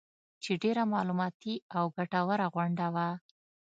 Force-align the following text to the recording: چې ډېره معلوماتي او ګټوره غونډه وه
چې 0.43 0.51
ډېره 0.63 0.83
معلوماتي 0.93 1.55
او 1.77 1.85
ګټوره 1.97 2.47
غونډه 2.55 2.87
وه 2.95 3.07